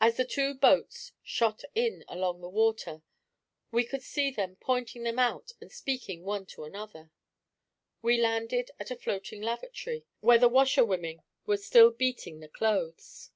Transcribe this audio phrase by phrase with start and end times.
[0.00, 3.02] And as the two boats shot in along the water,
[3.70, 7.10] we could see them pointing them out and speaking one to another.
[8.00, 13.28] We landed at a floating lavatory, where the washerwomen were still beating the cloth